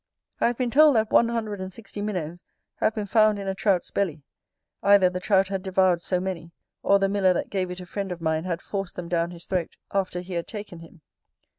I 0.39 0.47
have 0.47 0.57
been 0.57 0.71
told 0.71 0.95
that 0.95 1.11
one 1.11 1.29
hundred 1.29 1.61
and 1.61 1.71
sixty 1.71 2.01
minnows 2.01 2.43
have 2.77 2.95
been 2.95 3.05
found 3.05 3.37
in 3.37 3.47
a 3.47 3.53
Trout's 3.53 3.91
belly: 3.91 4.23
either 4.81 5.11
the 5.11 5.19
Trout 5.19 5.49
had 5.49 5.61
devoured 5.61 6.01
so 6.01 6.19
many, 6.19 6.49
or 6.81 6.97
the 6.97 7.07
miller 7.07 7.33
that 7.33 7.51
gave 7.51 7.69
it 7.69 7.79
a 7.79 7.85
friend 7.85 8.11
of 8.11 8.19
mine 8.19 8.45
had 8.45 8.63
forced 8.63 8.95
them 8.95 9.07
down 9.09 9.29
his 9.29 9.45
throat 9.45 9.77
after 9.93 10.21
he 10.21 10.33
had 10.33 10.47
taken 10.47 10.79
him. 10.79 11.01